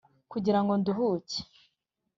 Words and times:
Kugira 0.31 0.59
ngo 0.61 0.73
nduhuke 0.81 1.37